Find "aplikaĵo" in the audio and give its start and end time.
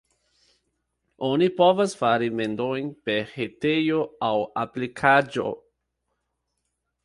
4.65-5.57